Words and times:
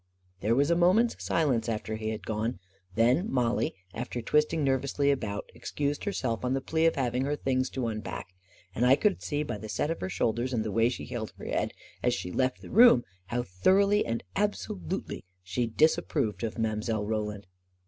There 0.39 0.55
was 0.55 0.71
a 0.71 0.75
moment's 0.75 1.23
silence 1.23 1.69
after 1.69 1.95
he 1.95 2.09
had 2.09 2.25
gone. 2.25 2.57
Then 2.95 3.31
Mollie, 3.31 3.75
after 3.93 4.19
twisting 4.19 4.63
nervously 4.63 5.11
about, 5.11 5.51
excused 5.53 6.01
A 6.01 6.05
KING 6.05 6.07
IN 6.07 6.13
BABYLON 6.13 6.15
61 6.33 6.39
herself 6.39 6.45
on 6.45 6.53
the 6.55 6.59
plea 6.71 6.85
of 6.87 6.95
haying 6.95 7.25
her 7.25 7.35
things 7.35 7.69
to 7.69 7.85
unpack; 7.87 8.29
and 8.73 8.83
I 8.83 8.95
could 8.95 9.21
see 9.21 9.43
by 9.43 9.59
the 9.59 9.69
set 9.69 9.91
of 9.91 10.01
her 10.01 10.09
shoulders 10.09 10.53
and 10.53 10.65
the 10.65 10.71
way 10.71 10.89
she 10.89 11.05
held 11.05 11.33
her 11.37 11.45
head 11.45 11.73
as 12.01 12.15
she 12.15 12.31
left 12.31 12.61
the 12.63 12.71
room 12.71 13.03
how 13.27 13.43
thor 13.43 13.77
oughly 13.81 14.03
and 14.03 14.23
absolutely 14.35 15.23
she 15.43 15.67
disapproved 15.67 16.43
of 16.43 16.57
Mile. 16.57 17.05
Roland. 17.05 17.45